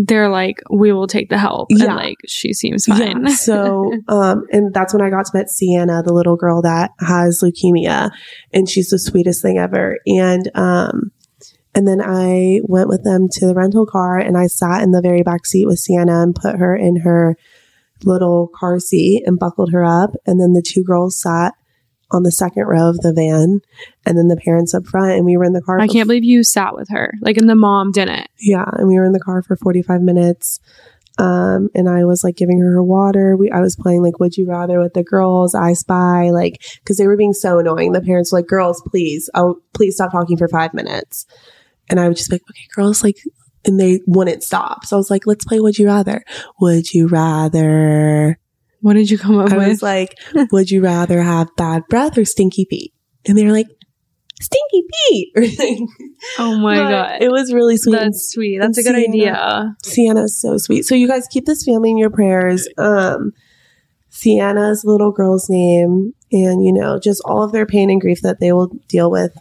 [0.00, 1.66] They're like, we will take the help.
[1.70, 1.86] Yeah.
[1.86, 3.26] And like, she seems fine.
[3.26, 3.34] yeah.
[3.34, 7.42] So, um, and that's when I got to meet Sienna, the little girl that has
[7.42, 8.10] leukemia,
[8.52, 9.98] and she's the sweetest thing ever.
[10.06, 11.10] And um,
[11.74, 15.02] and then I went with them to the rental car, and I sat in the
[15.02, 17.36] very back seat with Sienna and put her in her
[18.04, 21.54] little car seat and buckled her up, and then the two girls sat
[22.10, 23.60] on the second row of the van,
[24.06, 25.78] and then the parents up front, and we were in the car.
[25.80, 27.12] I can't believe you sat with her.
[27.20, 28.28] Like, and the mom didn't.
[28.38, 30.60] yeah, and we were in the car for 45 minutes.
[31.18, 33.36] Um, and I was like giving her her water.
[33.36, 36.96] We, I was playing like Would You Rather with the girls, I Spy, like, cause
[36.96, 37.90] they were being so annoying.
[37.90, 41.26] The parents were like, girls, please, oh, please stop talking for five minutes.
[41.90, 43.16] And I would just be like, okay, girls, like,
[43.64, 44.84] and they wouldn't stop.
[44.84, 46.22] So I was like, let's play Would You Rather.
[46.60, 48.38] Would you rather?
[48.80, 49.68] What did you come up I with?
[49.68, 50.14] was like,
[50.52, 52.92] would you rather have bad breath or stinky feet?
[53.26, 53.66] And they were like,
[54.40, 55.88] stinky feet.
[56.38, 57.22] Oh my but god.
[57.22, 57.92] It was really sweet.
[57.96, 58.58] That's sweet.
[58.60, 59.76] That's a and good Sienna- idea.
[59.84, 60.82] Sienna's so sweet.
[60.84, 62.68] So you guys keep this family in your prayers.
[62.76, 63.32] Um,
[64.10, 68.40] Sienna's little girl's name, and you know, just all of their pain and grief that
[68.40, 69.32] they will deal with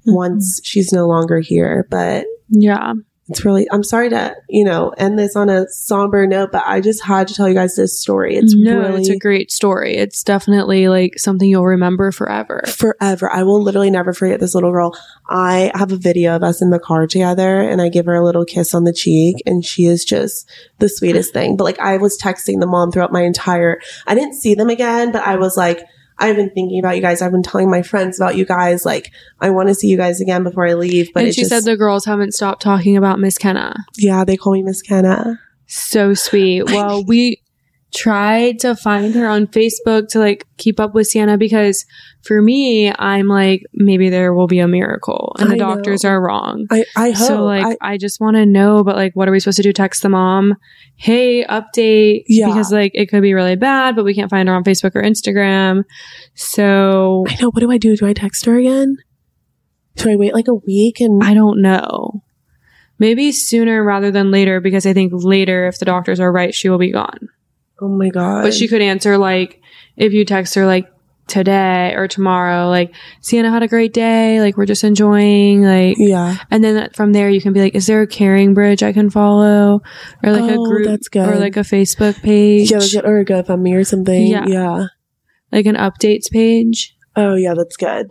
[0.00, 0.14] Mm-hmm.
[0.14, 1.86] once she's no longer here.
[1.90, 2.94] But Yeah.
[3.30, 6.80] It's really, I'm sorry to, you know, end this on a somber note, but I
[6.80, 8.36] just had to tell you guys this story.
[8.36, 9.96] It's no, really it's a great story.
[9.96, 12.64] It's definitely like something you'll remember forever.
[12.66, 13.30] forever.
[13.30, 14.96] I will literally never forget this little girl.
[15.28, 18.24] I have a video of us in the car together and I give her a
[18.24, 21.56] little kiss on the cheek and she is just the sweetest thing.
[21.56, 25.12] But like I was texting the mom throughout my entire, I didn't see them again,
[25.12, 25.86] but I was like,
[26.20, 27.22] I've been thinking about you guys.
[27.22, 28.84] I've been telling my friends about you guys.
[28.84, 31.12] Like, I want to see you guys again before I leave.
[31.14, 33.74] But and she just, said the girls haven't stopped talking about Miss Kenna.
[33.96, 35.40] yeah, they call me Miss Kenna.
[35.66, 36.64] So sweet.
[36.64, 37.39] Well, we
[37.92, 41.84] tried to find her on Facebook to like keep up with Sienna because
[42.22, 45.74] for me, I'm like, maybe there will be a miracle and the I know.
[45.74, 46.66] doctors are wrong.
[46.70, 47.26] I, I hope.
[47.26, 49.62] So like I, I, just want to know, but like what are we supposed to
[49.62, 49.72] do?
[49.72, 50.54] Text the mom,
[50.96, 52.24] hey, update.
[52.28, 52.48] Yeah.
[52.48, 55.02] Because like it could be really bad, but we can't find her on Facebook or
[55.02, 55.84] Instagram.
[56.34, 57.50] So I know.
[57.50, 57.96] What do I do?
[57.96, 58.96] Do I text her again?
[59.96, 62.22] Do I wait like a week and I don't know.
[62.98, 66.68] Maybe sooner rather than later because I think later, if the doctors are right, she
[66.68, 67.30] will be gone.
[67.80, 68.42] Oh my god!
[68.42, 69.60] But she could answer like
[69.96, 70.90] if you text her like
[71.30, 76.36] today or tomorrow, like Sienna had a great day, like we're just enjoying, like yeah.
[76.50, 79.10] and then from there you can be like, is there a caring bridge I can
[79.10, 79.80] follow?
[80.24, 81.28] Or like Oh, a group that's good.
[81.28, 82.70] or like a Facebook page.
[82.70, 84.26] Yeah, like, or a GoFundMe or something.
[84.26, 84.46] Yeah.
[84.46, 84.86] yeah.
[85.52, 86.96] like an updates page.
[87.16, 88.08] Oh yeah, that's good.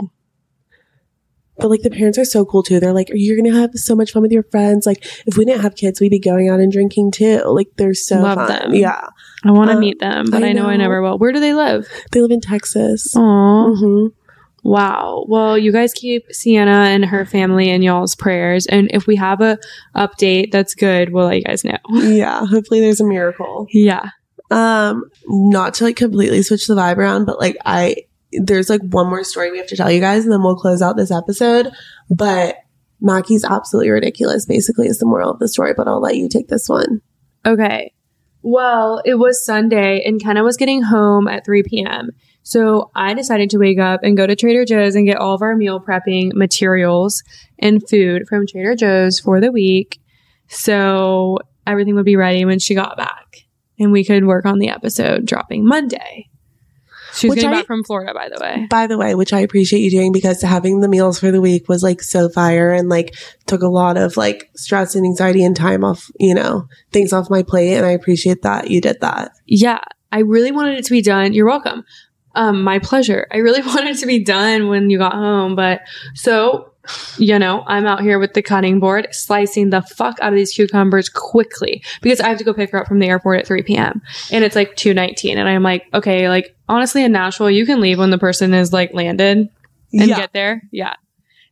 [1.59, 2.79] But like the parents are so cool too.
[2.79, 4.85] They're like, you're gonna have so much fun with your friends.
[4.85, 7.41] Like if we didn't have kids, we'd be going out and drinking too.
[7.45, 8.47] Like they're so Love fun.
[8.47, 8.73] them.
[8.75, 9.07] Yeah,
[9.43, 10.65] I want to Um, meet them, but I I know.
[10.67, 11.17] I never will.
[11.17, 11.87] Where do they live?
[12.11, 13.15] they live in Texas.
[13.15, 13.73] Aw.
[13.75, 14.07] hmm
[14.61, 15.25] Wow.
[15.29, 18.65] Well, you guys keep Sienna and her family in y'all's prayers.
[18.65, 19.57] And if we have a
[19.95, 21.77] update that's good, we'll let you guys know.
[21.93, 23.67] Yeah, hopefully there's a miracle.
[23.71, 24.09] Yeah.
[24.51, 27.95] Um, not to like completely switch the vibe around, but like I,
[28.31, 30.81] there's like one more story we have to tell you guys, and then we'll close
[30.81, 31.69] out this episode.
[32.09, 32.57] But
[33.01, 34.45] Mackie's absolutely ridiculous.
[34.45, 35.73] Basically, is the moral of the story.
[35.75, 37.01] But I'll let you take this one.
[37.45, 37.93] Okay.
[38.41, 42.11] Well, it was Sunday and Kenna was getting home at 3 p.m.
[42.41, 45.41] So I decided to wake up and go to Trader Joe's and get all of
[45.41, 47.21] our meal prepping materials
[47.59, 49.99] and food from Trader Joe's for the week.
[50.47, 53.39] So everything would be ready when she got back
[53.77, 56.29] and we could work on the episode dropping Monday.
[57.13, 58.67] She's Which getting I- back from Florida, by the way.
[58.69, 61.67] By the way, which I appreciate you doing because having the meals for the week
[61.67, 65.55] was like so fire and like took a lot of like stress and anxiety and
[65.55, 67.75] time off, you know, things off my plate.
[67.75, 69.31] And I appreciate that you did that.
[69.45, 69.79] Yeah,
[70.11, 71.33] I really wanted it to be done.
[71.33, 71.83] You're welcome.
[72.39, 73.27] Um, my pleasure.
[73.31, 75.81] I really wanted to be done when you got home, but
[76.15, 76.71] so
[77.17, 80.53] you know, I'm out here with the cutting board, slicing the fuck out of these
[80.53, 83.61] cucumbers quickly because I have to go pick her up from the airport at 3
[83.63, 84.01] p.m.
[84.31, 87.99] and it's like 2:19, and I'm like, okay, like honestly, in Nashville, you can leave
[87.99, 90.15] when the person is like landed and yeah.
[90.15, 90.63] get there.
[90.71, 90.95] Yeah.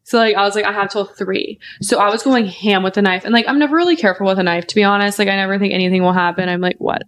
[0.07, 1.59] So like I was like, I have till three.
[1.81, 3.25] So I was going ham with the knife.
[3.25, 5.19] And like I'm never really careful with a knife, to be honest.
[5.19, 6.47] Like I never think anything will happen.
[6.47, 7.01] I'm like, what?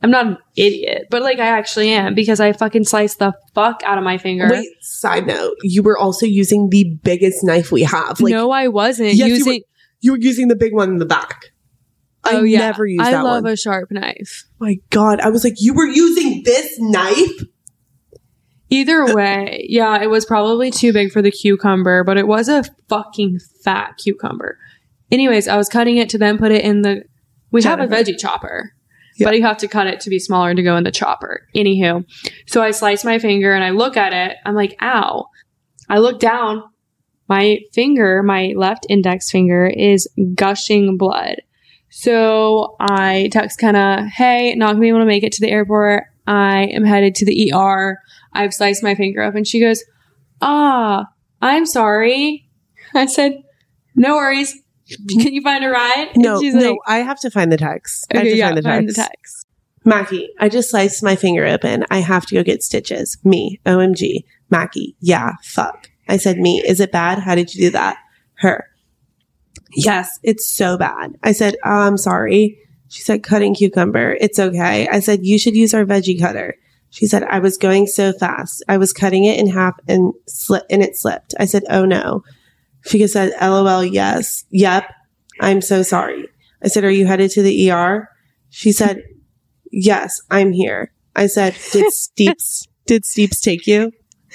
[0.00, 3.82] I'm not an idiot, but like I actually am because I fucking sliced the fuck
[3.84, 4.48] out of my finger.
[4.50, 8.18] Wait, side note, you were also using the biggest knife we have.
[8.18, 9.62] Like no, I wasn't Yes, you using.
[10.00, 11.52] you were using the big one in the back.
[12.24, 13.52] I oh yeah, never used I that love one.
[13.52, 14.44] a sharp knife.
[14.58, 17.42] My God, I was like, you were using this knife?
[18.78, 22.62] Either way, yeah, it was probably too big for the cucumber, but it was a
[22.88, 24.56] fucking fat cucumber.
[25.10, 27.02] Anyways, I was cutting it to then put it in the.
[27.50, 28.72] We have a veggie chopper,
[29.16, 29.26] Yeah.
[29.28, 31.40] but you have to cut it to be smaller to go in the chopper.
[31.56, 32.04] Anywho,
[32.46, 34.36] so I slice my finger and I look at it.
[34.44, 35.26] I'm like, ow.
[35.88, 36.62] I look down.
[37.28, 41.36] My finger, my left index finger, is gushing blood.
[41.90, 46.04] So I text Kenna, hey, not gonna be able to make it to the airport.
[46.26, 47.98] I am headed to the ER.
[48.32, 49.34] I've sliced my finger up.
[49.34, 49.82] And she goes,
[50.40, 51.06] ah,
[51.40, 52.48] I'm sorry.
[52.94, 53.42] I said,
[53.94, 54.56] no worries.
[55.08, 56.10] Can you find a ride?
[56.14, 58.06] And No, she's no, like, I have to find the text.
[58.12, 58.76] I have to yeah, find the text.
[58.76, 59.46] find the text.
[59.84, 61.84] Mackie, I just sliced my finger open.
[61.90, 63.16] I have to go get stitches.
[63.24, 64.24] Me, OMG.
[64.50, 65.90] Mackie, yeah, fuck.
[66.08, 67.18] I said, me, is it bad?
[67.18, 67.98] How did you do that?
[68.34, 68.64] Her,
[69.74, 71.16] yes, it's so bad.
[71.22, 72.58] I said, oh, I'm sorry.
[72.88, 74.16] She said, cutting cucumber.
[74.20, 74.88] It's okay.
[74.88, 76.54] I said, you should use our veggie cutter.
[76.90, 78.62] She said, I was going so fast.
[78.68, 81.34] I was cutting it in half and slip and it slipped.
[81.38, 82.22] I said, Oh no.
[82.86, 84.44] She said, LOL, yes.
[84.50, 84.84] Yep.
[85.40, 86.26] I'm so sorry.
[86.62, 88.08] I said, Are you headed to the ER?
[88.48, 89.02] She said,
[89.70, 90.92] Yes, I'm here.
[91.14, 93.92] I said, Did Steeps did Steeps take you?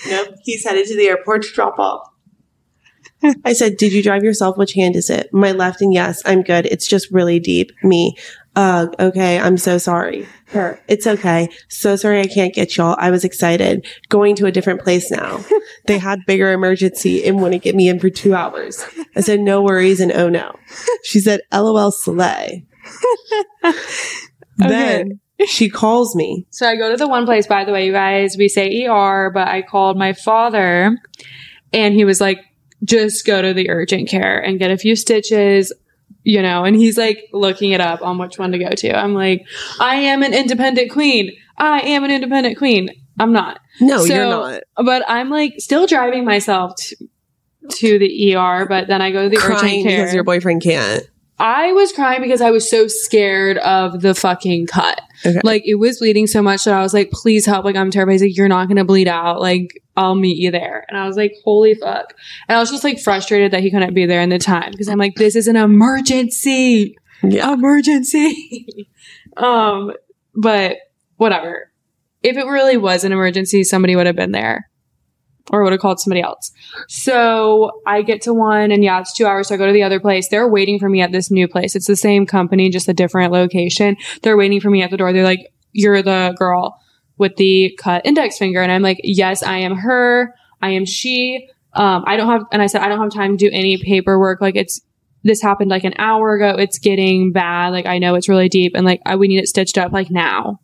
[0.07, 0.35] Nope.
[0.43, 2.07] He's headed to the airport to drop off.
[3.43, 4.57] I said, Did you drive yourself?
[4.57, 5.33] Which hand is it?
[5.33, 6.67] My left and yes, I'm good.
[6.67, 7.71] It's just really deep.
[7.81, 8.15] Me.
[8.55, 9.39] Uh, okay.
[9.39, 10.27] I'm so sorry.
[10.47, 10.79] Her.
[10.87, 11.49] It's okay.
[11.69, 12.95] So sorry I can't get y'all.
[12.99, 13.87] I was excited.
[14.09, 15.43] Going to a different place now.
[15.87, 18.85] they had bigger emergency and want to get me in for two hours.
[19.15, 20.55] I said, no worries and oh no.
[21.03, 22.61] She said, LOL Soleil.
[24.57, 26.45] Then she calls me.
[26.51, 29.31] So I go to the one place, by the way, you guys, we say ER,
[29.33, 30.97] but I called my father
[31.71, 32.39] and he was like,
[32.83, 35.71] just go to the urgent care and get a few stitches,
[36.23, 38.97] you know, and he's like looking it up on which one to go to.
[38.97, 39.45] I'm like,
[39.79, 41.31] I am an independent queen.
[41.57, 42.89] I am an independent queen.
[43.19, 43.59] I'm not.
[43.81, 44.63] No, So- you're not.
[44.77, 46.95] But I'm like still driving myself to,
[47.69, 49.97] to the ER, but then I go to the Crying urgent care.
[50.01, 51.03] because your boyfriend can't.
[51.39, 55.01] I was crying because I was so scared of the fucking cut.
[55.25, 55.39] Okay.
[55.43, 57.65] Like it was bleeding so much that I was like, please help.
[57.65, 58.13] Like I'm terrified.
[58.13, 59.39] He's like, you're not going to bleed out.
[59.39, 60.85] Like I'll meet you there.
[60.89, 62.13] And I was like, holy fuck.
[62.47, 64.87] And I was just like frustrated that he couldn't be there in the time because
[64.87, 66.97] I'm like, this is an emergency.
[67.21, 67.53] Yeah.
[67.53, 68.89] Emergency.
[69.37, 69.93] um,
[70.35, 70.77] but
[71.17, 71.71] whatever.
[72.21, 74.69] If it really was an emergency, somebody would have been there
[75.51, 76.51] or would have called somebody else.
[76.87, 79.49] So I get to one and yeah, it's two hours.
[79.49, 80.29] So I go to the other place.
[80.29, 81.75] They're waiting for me at this new place.
[81.75, 83.97] It's the same company, just a different location.
[84.21, 85.11] They're waiting for me at the door.
[85.11, 86.79] They're like, you're the girl
[87.17, 88.61] with the cut index finger.
[88.61, 90.33] And I'm like, yes, I am her.
[90.61, 91.49] I am she.
[91.73, 94.39] Um, I don't have, and I said, I don't have time to do any paperwork.
[94.39, 94.79] Like it's,
[95.23, 96.57] this happened like an hour ago.
[96.57, 97.69] It's getting bad.
[97.69, 100.11] Like I know it's really deep and like I, we need it stitched up like
[100.11, 100.59] now.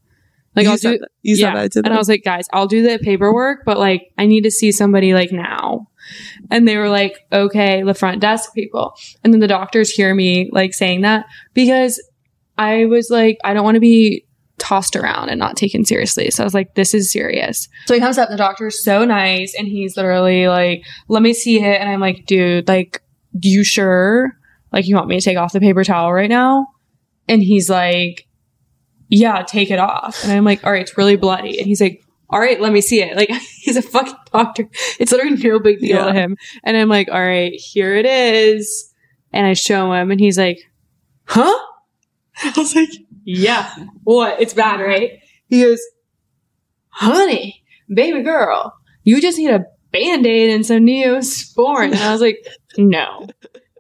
[0.60, 1.10] Like you I'll do, that.
[1.22, 1.68] You yeah.
[1.68, 1.86] to them.
[1.86, 4.72] and I was like, guys, I'll do the paperwork, but like, I need to see
[4.72, 5.88] somebody like now.
[6.52, 8.94] And they were like, okay, the front desk people.
[9.24, 12.02] And then the doctors hear me like saying that because
[12.58, 14.26] I was like, I don't want to be
[14.58, 16.30] tossed around and not taken seriously.
[16.30, 17.68] So I was like, this is serious.
[17.86, 21.34] So he comes up, and the doctor's so nice, and he's literally like, let me
[21.34, 21.80] see it.
[21.80, 23.02] And I'm like, dude, like,
[23.42, 24.34] you sure?
[24.72, 26.68] Like, you want me to take off the paper towel right now?
[27.28, 28.28] And he's like,
[29.10, 30.24] yeah, take it off.
[30.24, 31.58] And I'm like, all right, it's really bloody.
[31.58, 33.16] And he's like, all right, let me see it.
[33.18, 34.70] Like, he's a fucking doctor.
[35.00, 36.06] It's literally no big deal Yeah.
[36.06, 36.38] to him.
[36.64, 38.94] And I'm like, all right, here it is.
[39.34, 40.60] And I show him and he's like,
[41.26, 41.58] huh?
[42.44, 42.90] I was like,
[43.26, 43.74] yeah.
[44.04, 44.40] What?
[44.42, 45.20] It's bad, right?
[45.48, 45.82] He goes,
[46.90, 51.86] honey, baby girl, you just need a band-aid and some neosporin.
[51.92, 52.38] And I was like,
[52.78, 53.28] no.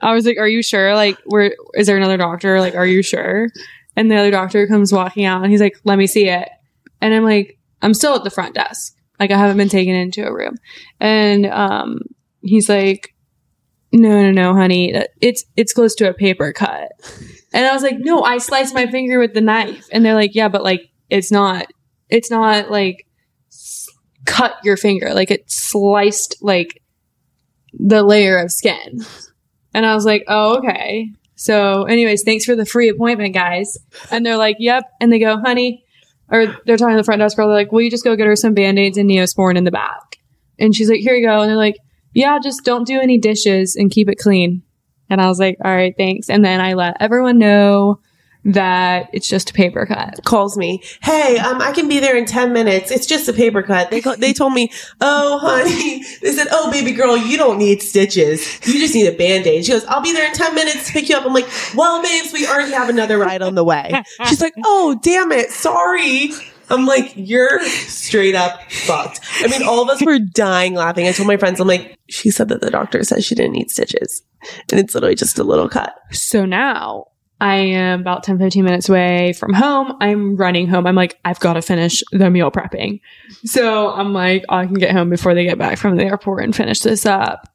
[0.01, 0.95] I was like, are you sure?
[0.95, 2.59] Like, where is there another doctor?
[2.59, 3.49] Like, are you sure?
[3.95, 6.47] And the other doctor comes walking out and he's like, let me see it.
[7.01, 8.95] And I'm like, I'm still at the front desk.
[9.19, 10.55] Like, I haven't been taken into a room.
[10.99, 12.01] And, um,
[12.41, 13.13] he's like,
[13.91, 16.91] no, no, no, honey, it's, it's close to a paper cut.
[17.51, 19.87] And I was like, no, I sliced my finger with the knife.
[19.91, 21.65] And they're like, yeah, but like, it's not,
[22.07, 23.07] it's not like
[24.25, 25.13] cut your finger.
[25.13, 26.81] Like, it sliced like
[27.73, 29.03] the layer of skin.
[29.73, 31.11] And I was like, oh, okay.
[31.39, 33.77] So, anyways, thanks for the free appointment, guys.
[34.11, 34.83] And they're like, yep.
[34.99, 35.85] And they go, honey,
[36.29, 37.47] or they're talking to the front desk girl.
[37.47, 39.71] They're like, will you just go get her some band aids and neosporin in the
[39.71, 40.17] back?
[40.59, 41.39] And she's like, here you go.
[41.39, 41.77] And they're like,
[42.13, 44.63] yeah, just don't do any dishes and keep it clean.
[45.09, 46.29] And I was like, all right, thanks.
[46.29, 48.01] And then I let everyone know
[48.45, 50.23] that it's just a paper cut.
[50.23, 50.81] calls me.
[51.01, 52.89] Hey, um, I can be there in 10 minutes.
[52.89, 53.91] It's just a paper cut.
[53.91, 54.71] They, co- they told me,
[55.01, 58.65] oh, honey, they said, oh, baby girl, you don't need stitches.
[58.65, 59.65] You just need a band-aid.
[59.65, 61.25] She goes, I'll be there in 10 minutes to pick you up.
[61.25, 63.91] I'm like, well, babes, we already have another ride on the way.
[64.27, 65.51] She's like, oh, damn it.
[65.51, 66.31] Sorry.
[66.69, 69.19] I'm like, you're straight up fucked.
[69.39, 71.07] I mean, all of us were dying laughing.
[71.07, 73.71] I told my friends, I'm like, she said that the doctor says she didn't need
[73.71, 74.21] stitches.
[74.71, 75.95] And it's literally just a little cut.
[76.11, 77.07] So now
[77.41, 79.95] I am about 10, 15 minutes away from home.
[80.01, 80.85] I'm running home.
[80.85, 82.99] I'm like, I've got to finish the meal prepping.
[83.45, 86.53] So I'm like, I can get home before they get back from the airport and
[86.55, 87.47] finish this up.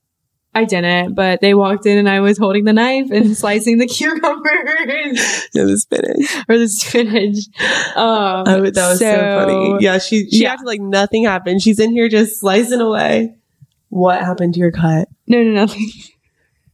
[0.57, 3.87] I didn't, but they walked in and I was holding the knife and slicing the
[3.89, 6.45] cucumbers No, the spinach.
[6.49, 7.39] or the spinach.
[7.97, 9.79] Um, Oh, that was so, funny.
[9.85, 10.53] Yeah, she she Yeah.
[10.53, 11.61] acted like nothing happened.
[11.61, 13.35] She's in here just slicing away.
[13.89, 15.09] What happened to your cut?
[15.27, 15.91] No, no, nothing.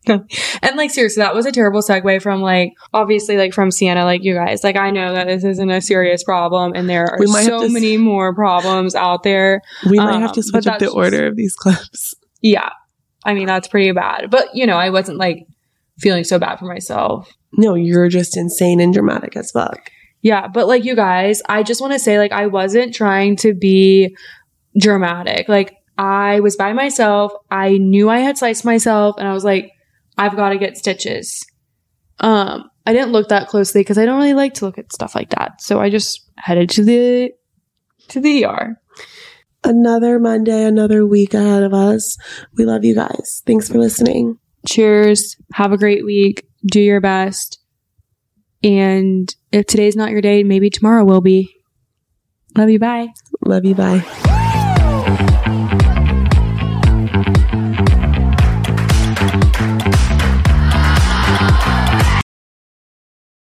[0.63, 4.23] And like seriously, that was a terrible segue from like obviously like from Sienna, like
[4.25, 4.63] you guys.
[4.65, 7.61] Like I know that this isn't a serious problem and there are We might have
[7.61, 9.61] so s- many more problems out there.
[9.89, 12.15] We might Um, have to switch up the that's order of these clips.
[12.43, 12.71] Yeah.
[13.25, 14.31] I mean that's pretty bad.
[14.31, 15.47] But you know, I wasn't like
[15.99, 17.31] feeling so bad for myself.
[17.53, 19.91] No, you're just insane and dramatic as fuck.
[20.23, 23.55] Yeah, but like you guys, I just want to say like I wasn't trying to
[23.55, 24.15] be
[24.79, 25.49] dramatic.
[25.49, 27.33] Like I was by myself.
[27.51, 29.71] I knew I had sliced myself and I was like
[30.21, 31.45] I've got to get stitches.
[32.21, 35.15] Um I didn't look that closely cuz I don't really like to look at stuff
[35.15, 35.61] like that.
[35.61, 37.33] So I just headed to the
[38.09, 38.81] to the ER.
[39.63, 42.17] Another Monday, another week ahead of us.
[42.57, 43.43] We love you guys.
[43.47, 44.39] Thanks for listening.
[44.67, 45.37] Cheers.
[45.55, 46.47] Have a great week.
[46.65, 47.59] Do your best.
[48.63, 51.55] And if today's not your day, maybe tomorrow will be.
[52.57, 52.79] Love you.
[52.79, 53.09] Bye.
[53.45, 53.75] Love you.
[53.75, 54.39] Bye.